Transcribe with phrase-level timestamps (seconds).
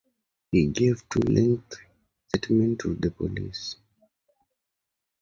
[0.51, 1.77] He gave two lengthy
[2.29, 3.75] statements to the police.